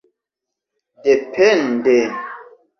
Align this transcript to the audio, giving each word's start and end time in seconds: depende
depende 1.05 1.97